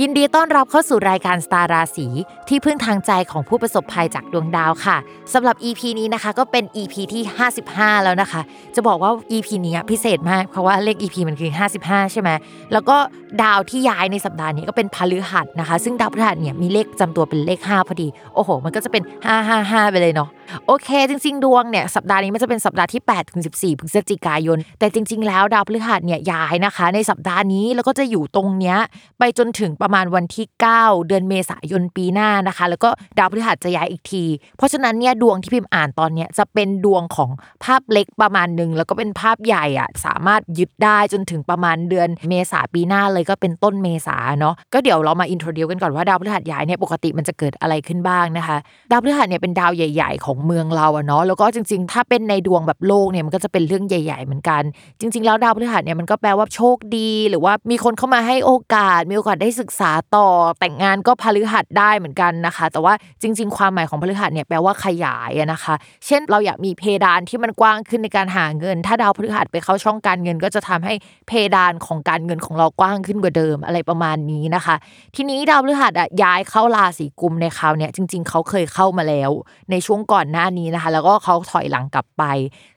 [0.00, 2.06] ยินดีต้อนรับเข้าสู่รายการสตาร์ราศี
[2.48, 4.96] ที่พึ่งทางใจของผู้ประสบภัยจากดวงดาวค่ะ
[5.32, 7.22] สำหรับ EP นี้นะคะก็เป็น EP ที่
[7.62, 8.40] 55 แล้วนะคะ
[8.74, 11.50] จะบอกว่า EP นี้พิเศษมากเพราะว่าเลข EP มันคือ
[11.80, 12.30] 55 ใช่ไหม
[12.72, 12.96] แล้วก็
[13.42, 19.02] ดาวที่ย้ายในสัปดาห์นี้ก็เป็นพฤหัสนะคะ ซึ่งดาวพฤหัสเนี่ยมีเลขจำตัวเป็นเลข 5 พอดี โอ้โห มันก็จะเป็น
[19.46, 20.28] 555 ไปเลยเนาะ
[20.66, 28.76] โอเค จริง ๆ ดวงเนี่ยสัปดาห์นี้มันจะเป็นสัปดาห์ที่8ถึง14พฤศจิกายน แต่จริง ๆ แล้วดาวพฤหัสเนี่ยย้ายนะคะ ในสัปดาห์นี้แล้วก็จะอยู่ตรงเนี้ย
[29.18, 30.46] ไปจนถึงประมาณวันที่
[30.78, 34.24] 9 เดือนเมษายนปีหน้านะคะ แล้วก็ดาวพฤหัสจะย้ายอีกที
[34.56, 37.30] เพราะฉะนั้นเนี่ยดวงที่พิมพ์อ่านตอนเนี้ยจะเป็นดวงของ
[37.64, 48.56] ภาพเล็กประมาณหนึ่งแล้วก็เป็นภาพใหญ่อะสามารถยึดได้จนถึงประมาณเดือนเมษาปีหน้าเลยก็เป็นต้นเมษาเนาะก็เดี๋ยวเรามาอินโทรดิวกันก่อนว่าดาวพฤหัสย้ายเนี่ยปกติมันจะเกิดอะไรขึ้นบ้างนะคะ
[48.90, 54.62] ดาวพฤหัสเนี่ยเป็นดาวใหญ่ ๆ ของเมืองเราอะเนาะแล้วก็จริง ๆ ถ้าเป็นในดวงแบบโลกเนี่ยมันก็จะเป็นเรื่องใหญ่ ๆ เหมือนกัน
[55.00, 65.74] จริง ๆ แล้วดาวพฤหัสเนี่ยมันก็แปลว่าโชคดี หรือว่ามีคนเข้ามาให้โอกาสมีโอกาสได้ศึกษาต่อแต่งงานก็พฤหัสได้เหมือนกันนะคะ แต่ว่าจริง ๆ ความหมายของพฤหัสเนี่ยแปลว่าขยายนะคะ
[66.06, 70.94] เช่นเราอยากมีเพดานที่มันกว้างขึ้นในการหาเงิน ถ้าดาวพฤหัสไปเข้าช่องการเงิน ก็จะทำให้
[71.28, 74.76] เพดานของการเงินของเรากว้างขึ้นกว่าเดิมอะไรประมาณนี้นะคะ
[75.14, 79.30] ทีนี้ดาวพฤหัสอะย้ายเข้าราศีกุมในคราวเนี่ยจริง ๆ เขาเคยเข้ามาแล้ว
[79.70, 82.22] ในช่วงก่อนหน้านี้นะคะ แล้วก็เขาถอยหลังกลับไป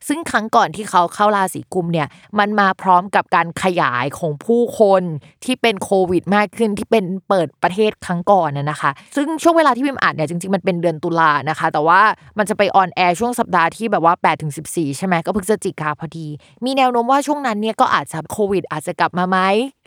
[0.07, 2.07] ซึ่งครั้งก่อนที่เขาเข้าราศีกุมเนี่ย
[2.39, 5.03] มันมาพร้อมกับการขยายของผู้คน
[5.43, 12.01] ที่เป็นโควิดมากขึ้นที่เป็นเปิดประเทศครั้งก่อนน่ะนะคะ ซึ่งช่วงเวลาที่พิมอ่านเนี่ยจริงๆมันเป็นเดือนตุลานะคะ แต่ว่า
[12.37, 16.27] มันจะไปออนแอร์ช่วงสัปดาห์ที่แบบว่า8ถึง14 ใช่ไหมก็พฤศจิกาพอดี
[16.65, 19.37] มีแนวโน้มว่าช่วงนั้นเนี่ยก็อาจจะโควิด อาจจะกลับมาไหม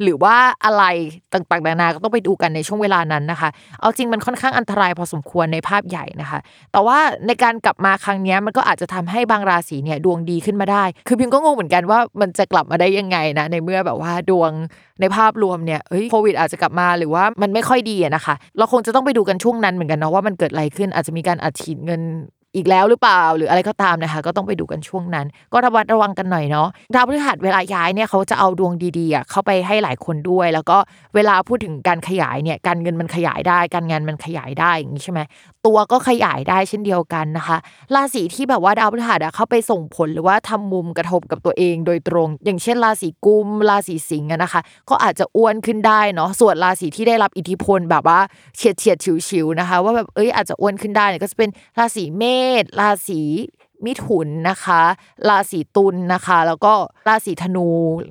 [0.03, 0.84] หรือว่าอะไร
[1.34, 3.49] ต่างๆนานาก็ต้องไปดูกันในช่วงเวลานั้นนะคะ
[3.81, 6.38] เอาจริงมันค่อนข้างอันตรายพอสมควรในภาพใหญ่นะคะ
[6.72, 14.53] แต่ว่าในการกลับมาครั้งนี้มันก็อาจจะทำให้บางราศีเนี่ยดวงดีขึ้นมาได้ คือพิมก็งงเหมือนกันว่ามันจะกลับมาได้ยังไงนะในเมื่อแบบว่าดวง
[15.00, 22.02] ในภาพรวมเนี่ยเฮ้ยโควิดอาจจะกลับมาหรือว่ามันไม่ค่อยดีนะคะ เราคงจะต้องไปดูกันช่วงนั้นเหมือนกันเนาะว่ามันเกิดอะไรขึ้นอาจจะมีการอัดฉีดเงิน
[22.56, 30.78] อีกแล้วหรือเปล่า หรืออะไรก็ตามนะคะ ก็ต้องไปดูกันช่วงนั้น ก็ระวัดระวังกันหน่อยเนาะดาวพฤหัสเวลาย้ายเนี่ยเขาจะเอาดวงดีๆเข้าไปให้หลายคนด้วย แล้วก็
[31.15, 35.21] เวลาพูดถึงการขยายเนี่ยการเงินมันขยายได้ การงานมันขยายได้อย่างนี้ใช่ไหม
[35.66, 37.56] ตัวก็ขยายได้เช่นเดียวกันนะคะ
[37.94, 48.21] ราศีที่แบบว่าดาวพฤหัสเข้าไปส่งผลหรือว่าทำมุมกระทบกับตัวเองโดยตรง อย่างเช่น ราศีกุมราศีสิงห์นะคะ ก็อาจจะอ้วนขึ้นได้เนาะส่วนราศีที่ได้รับอิทธิพลแบบว่า
[48.56, 52.39] เฉียดเฉียดฉิวๆนะคะ ว่าแบบเอ้ยอาจจะอ้วนขึ้นได้เนี่ยก็จะเป็นราศีเมษ
[52.80, 53.22] ราศี
[53.86, 54.82] มิถุนนะคะ
[55.28, 56.72] ราศีตุลนะคะ แล้วก็
[57.08, 57.68] ราศีธนู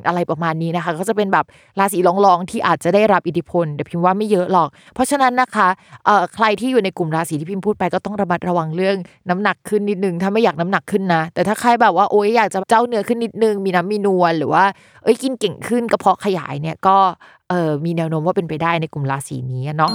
[0.08, 1.46] อะไรประมาณนี้นะคะ ก็จะเป็นแบบ
[1.80, 5.68] ราศีรองๆที่อาจจะได้รับอิทธิพลแต่พิมพ์ว่าไม่เยอะหรอก เพราะฉะนั้นนะคะ
[6.06, 8.98] เอ่อใครที่อยู่ในกลุ่มราศีที่พิมพ์พูดไปก็ต้องระมัดระวังเรื่อง
[9.30, 14.64] น้ำหนักขึ้นนิดนึง ถ้าไม่อยากน้ำหนักขึ้นนะ แต่ถ้าใครแบบว่าโอ๊ยอยากจะเจ้าเนื้อขึ้นนิดนึง มีน้ำมีนวลหรือว่า
[15.04, 16.98] เอ้ยกินเก่งขึ้นกระเพาะขยายเนี่ยก็
[17.50, 19.92] เอ่อมีแนวโน้มว่าเป็นไปได้ในกลุ่มราศีนี้เนาะ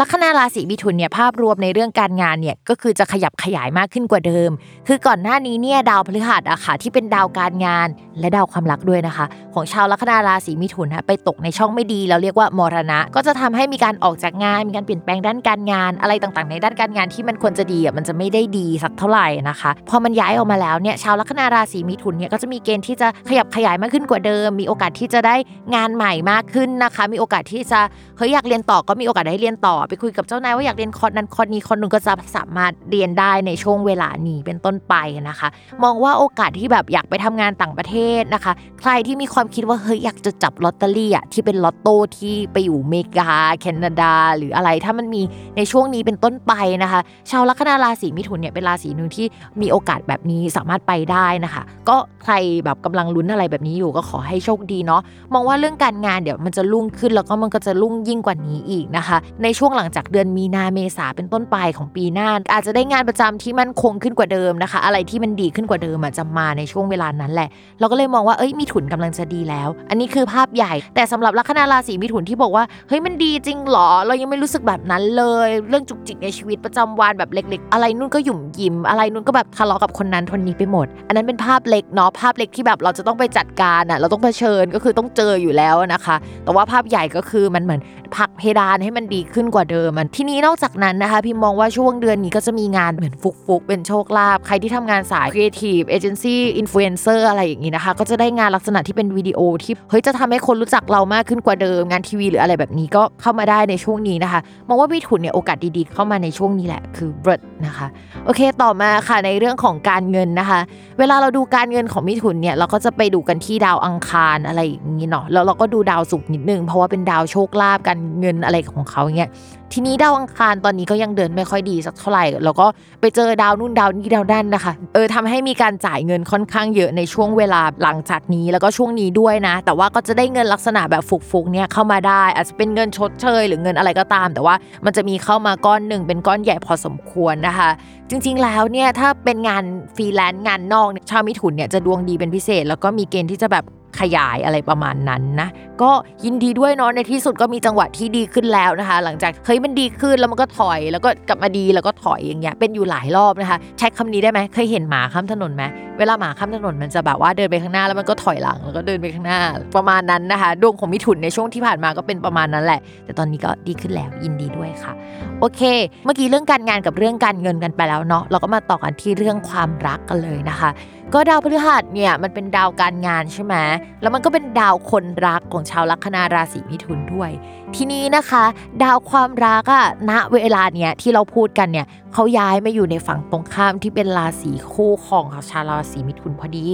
[0.00, 4.50] ลัคนาราศีมิถุนเนี่ยภาพรวมในเรื่องการงานเนี่ยก็คือจะขยับขยายมากขึ้นกว่าเดิม
[4.86, 7.88] คือก่อนหน้านี้เนี่ยดาวพฤหัสอะค่ะที่เป็นดาวการงาน
[8.20, 25.36] และดาวความรักด้วยนะคะ ของชาวลัคนาราศีมิถุนฮะไปตกในช่องไม่ดีเราเรียกว่ามรณะ ก็จะทำให้มีการออกจากงาน มีการเปลี่ยนแปลงด้านการงาน อะไรต่างๆ ในด้านการงานที่มันควรจะดีอะมันจะไม่ได้ดีสักเท่าไหร่นะคะ พอมันย้ายออกมาแล้วเนี่ยชาวลัคนาราศีมิถุนเนี่ยก็จะมีเกณฑ์ที่จะขยับขยายมากขึ้นกว่าเดิม มีโอกาสที่จะได้
[25.74, 27.80] งานใหม่มากขึ้นนะคะ มีโอกาสที่จะ
[28.18, 34.94] เฮ้ยอยากเรียนต่อก็มีโอกาสได้เรียนต่อ ไปคุยกับเจ้านายว่าอยากเรียนคอร์สนั้นคอร์สนี้คอร์สนึงก็จะสามารถเรียนได้ในช่วงเวลานี้เป็นต้นไป
[35.28, 35.48] นะคะ
[35.84, 43.30] มองว่าโอกาสที่แบบอยากไปทำงานต่างประเทศนะคะ ใครที่มีความคิดว่าเฮ้ยอยากจะจับลอตเตอรี่อะที่เป็นลอตโต้ที่ไปอยู่อเมริกา
[43.60, 45.22] แคนาดา หรืออะไรถ้ามันมี
[45.56, 46.52] ในช่วงนี้เป็นต้นไป
[46.82, 47.00] นะคะ
[47.30, 49.26] ชาวลัคนาราศีมิถุนเนี่ยเป็นราศีหนึ่งที่
[49.60, 55.02] มีโอกาสแบบนี้สามารถไปได้นะคะ ก็ใครแบบกำลังลุ้นอะไรแบบนี้อยู่ก็ขอให้โชคดีเนาะ
[55.34, 67.48] มองว่าเรื่องการงานเดี๋ยวมันจะรุ่งขึ้นแล้วก็มันก็จะรุ่งยิ่งกว่านี้อีกนะคะ ในช่วงหลังจากเดือนมีนาเมษาเป็นต้นไปของปีหน้า อาจจะได้งานประจำที่มั่นคงขึ้นกว่าเดิมนะคะ อะไรที่มันดีขึ้นกว่าเดิมอะจะมาในช่วงเวลานั้นแหละ
[67.80, 87.80] เราก็เลยมองว่าเอ้ยมีถุนกำลังจะดีแล้ว อันนี้คือภาพใหญ่ แต่สำหรับลัคนาราศีมิถุนที่บอกว่าเฮ้ยมันดีจริงหรอ เรายังไม่รู้สึกแบบนั้นเลย เรื่องจุกจิกในชีวิตประจำวันแบบเล็ก ๆ อะไรนู่นก็หยุ่มยิ้มอะไรนู่นก็แบบทะเลาะกับคนนั้นคนนี้ไปหมด อันนั้นเป็นภาพเล็กเนาะภาพเล็กที่แบบเราจะต้องไปจัดการอะเราต้องเผชิญก็คือต้องเจออยู่แล้วนะคะ แต่ว่าภาพใหญ่ก็คือมันเหมือน
[88.16, 107.86] ผักเพดานให้มันดีขึ้นกว่าเดิมมันที่นี้นอกจากนั้นนะคะ พิมมองว่าช่วงเดือนนี้ก็จะมีงานเหมือนฟุกๆ เป็นโชคลาภใครที่ทำงานสาย Creative Agency Influencer อร์อะไรอย่างนี้นะคะ ก็จะได้งานลักษณะที่เป็นวิดีโอที่เฮ้ยจะทำให้คนรู้จักเรามากขึ้นกว่าเดิม งานทีวีหรืออะไรแบบนี้ก็เข้ามาได้ในช่วงนี้นะคะมองว่ามีถุนเนี่ยโอกาสดีๆ เข้ามาในช่วงนี้แหละคือเบิร์ดนะคะ
[108.24, 110.60] โอเคต่อมาค่ะในเรื่องของการเงินนะคะ
[110.98, 119.30] เวลาเราดูการเงินของมิถุนเนี่ยเราก็จะไปดูกันที่ดาวอังคารอะไรอย่างนี้เนาะแล้วเราก็ดูดาวศุกร์นิดนึงเพราะว่าเป็นดาวโชคลาภการเงินอะไรของเขาเงี้ย
[119.72, 122.66] ทีนี้ดาวอังคารตอนนี้ก็ยังเดินไม่ค่อยดีสักเท่าไหร่ แล้วก็
[123.00, 134.54] ไปเจอดาวนู่นดาวนี้ดาวนั่นนะคะเออทำให้มีการจ่ายเงินค่อนข้างเยอะในช่วงเวลาหลังจากนี้แล้วก็ช่วงนี้ด้วยนะ แต่ว่าก็จะได้เงินลักษณะแบบฟุกๆเนี่ยเข้ามาได้ อาจจะเป็นเงินชดเชย หรือเงินอะไรก็ตาม แต่ว่า
[134.84, 137.70] มันจะมีเข้ามาก้อนหนึ่งเป็นก้อนใหญ่พอสมควรนะคะ
[138.10, 139.64] จริงๆแล้วเนี่ยถ้าเป็นงาน
[139.96, 143.64] ฟรีแลนซ์งานนอกชาวมิถุนเนี่ยจะดวงดีเป็นพิเศษ แล้วก็มีเกณฑ์ที่จะแบบ
[143.98, 145.48] ขยายอะไรประมาณนั้นนะ
[145.82, 145.90] ก็
[146.24, 155.62] ยินดีด้วยเนาะในที่สุดก็มีจังหวะที่ดีขึ้นแล้วนะคะ หลังจากเฮ้ยมันดีขึ้นแล้วมันก็ถอยแล้วก็กลับมาดีแล้วก็ถอยอย่างเงี้ยเป็นอยู่หลายรอบนะคะ ใช้คำนี้ได้ไหมเคยเห็นหมาข้ามถนนไหม
[155.98, 159.40] เวลาหมาข้ามถนนมันจะแบบว่าเดินไปข้างหน้าแล้วมันก็ถอยหลังแล้วก็เดินไปข้างหน้า
[159.76, 164.92] ประมาณนั้นนะคะดวงของมิถุนในช่วงที่ผ่านมาก็เป็นประมาณนั้นแหละ แต่ตอนนี้ก็ดีขึ้นแล้วยินดีด้วยค่ะ
[165.40, 165.62] โอเค
[166.04, 170.70] เมื่อกี้เรื่องการงานกับเรื่องการเงินกันไปแล้วเนาะเราก็มาต่อกันที่เรื่องความรักกันเลยนะคะ
[171.14, 173.54] ก็ดาวพฤหัสเนี่ยมันเป็นดาวการงานใช่ไหม
[174.02, 177.30] แล้วมันก็เป็นดาวคนรักของชาวลัคนาราศีมิถุนด้วย
[177.76, 178.44] ทีนี้นะคะ
[178.82, 186.66] ดาวความรักอะณเวลาเนี้ยที่เราพูดกันเนี่ยเขาย้ายมาอยู่ในฝั่งตรงข้ามที่เป็นราศีคู่ของชาวราศีมิถุนพอดี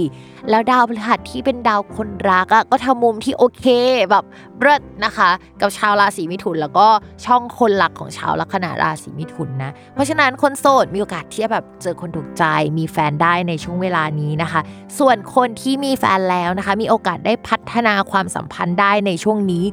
[0.49, 3.65] แล้วดาวพฤหัสที่เป็นดาวคนรักอะก็ทำมุมที่โอเค
[4.11, 4.23] แบบ
[4.59, 5.29] เลิศนะคะ
[5.61, 6.87] กับชาวราศีมิถุนแล้วก็
[7.25, 12.43] ช่องคนหลักของชาวลัคนาราศีมิถุนนะเพราะฉะนั้นคนโสดมีโอกาสที่จะแบบเจอคนถูกใจ
[12.77, 14.61] มีแฟนได้ในช่วงเวลานี้นะคะ
[14.99, 19.65] ส่วนคนที่มีแฟนแล้วนะคะ มีโอกาสได้พัฒนาความสัมพันธ์ได้ในช่วงนี้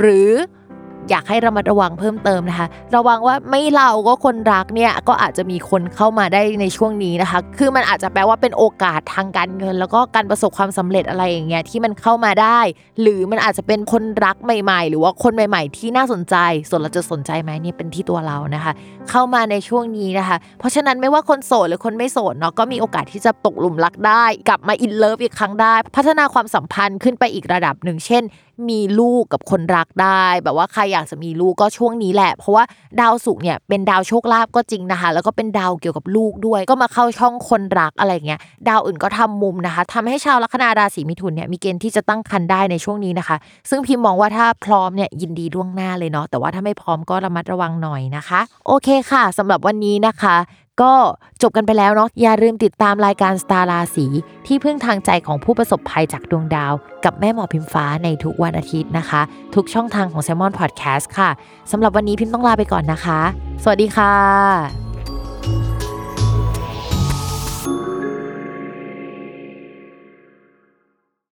[0.00, 0.30] หรือ
[1.10, 12.60] อยากให้ระมัดระวังเพิ่มเติมนะคะ ระวังว่าไม่เราก็คนรักเนี่ยก็อาจจะมีคนเข้ามาได้ในช่วงนี้นะคะ คือมันอาจจะแปลว่าเป็นโอกาสทางการเงิน แล้วก็การประสบความสำเร็จอะไรอย่างเงี้ยที่มันเข้ามาได้
[13.00, 16.36] หรือมันอาจจะเป็นคนรักใหม่ ๆ หรือว่าคนใหม่ ๆ ที่น่าสนใจ
[16.68, 18.72] ส่วนเราจะสนใจไหมเนี่ยเป็นที่ตัวเรานะคะ
[19.10, 28.22] เข้ามาในช่วงนี้นะคะ เพราะฉะนั้นไม่ว่าคนโสดหรือคนไม่โสดเนาะก็มีโอกาสที่จะตกหลุมรักได้ กลับมาอินเลิฟอีกครั้งได้ พัฒนาความสัมพันธ์ขึ้นไปอีกระดับหนึ่งเช่น
[28.68, 32.64] มีลูกกับคนรักได้ แบบว่าใครอยากจะมีลูกก็ช่วงนี้แหละ เพราะว่า
[33.00, 43.36] ดาวศุกร์เนี่ยเป็นดาวโชคลาภก็จริงนะคะ แล้วก็เป็นดาวเกี่ยวกับลูกด้วย ก็มาเข้าช่องคนรักอะไรเงี้ยดาวอื่นก็ทำมุมนะคะทำให้ชาวลัคนาราศีมิถุนเนี่ยมีเกณฑ์ที่จะตั้งครรภ์ได้ในช่วงนี้นะคะ
[43.70, 50.36] ซึ่งพิมมองว่าถ้าพร้อมเนี่ยยินดีล่วงหน้าเลยเนาะแต่ว่าถ้าไม่พร้อมก็ระมัดระวังหน่อยนะคะ โอเคค่ะสำหรับวันนี้นะคะ
[50.82, 50.94] ก็
[51.42, 54.06] จบกันไปแล้วเนาะอย่าลืมติดตามรายการสตาร์ราศี
[54.46, 56.72] ที่พึ่งทางใจของผู้ประสบภัยจากดวงดาว
[57.04, 59.22] กับแม่หมอพิมฟ้าในทุกวันอาทิตย์นะคะ
[59.54, 61.30] ทุกช่องทางของ s ซ l m o n Podcast ค่ะ
[61.70, 63.20] สำหรับวันนี้พิมต้องลาไปก่อนนะคะ
[63.62, 64.85] สวัสดีค่ะ